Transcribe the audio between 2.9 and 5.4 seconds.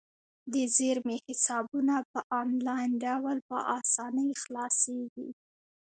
ډول په اسانۍ خلاصیږي.